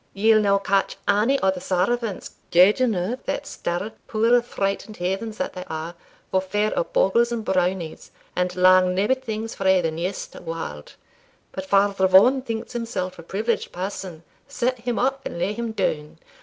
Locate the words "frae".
9.53-9.79